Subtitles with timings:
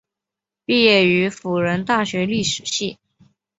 [0.65, 2.97] 毕业于辅仁大学历史系。